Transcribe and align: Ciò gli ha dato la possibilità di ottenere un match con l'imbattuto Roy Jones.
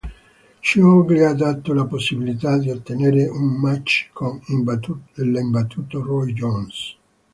Ciò 0.61 1.05
gli 1.07 1.19
ha 1.19 1.35
dato 1.35 1.73
la 1.73 1.85
possibilità 1.85 2.57
di 2.57 2.71
ottenere 2.71 3.27
un 3.27 3.59
match 3.59 4.09
con 4.11 4.41
l'imbattuto 4.47 6.01
Roy 6.01 6.33
Jones. 6.33 6.95